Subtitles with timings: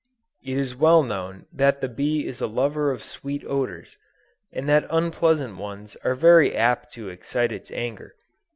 [0.43, 3.97] It is well known that the bee is a lover of sweet odors,
[4.51, 8.15] and that unpleasant ones are very apt to excite its anger.